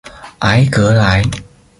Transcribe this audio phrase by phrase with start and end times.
[0.39, 1.21] 昂格莱。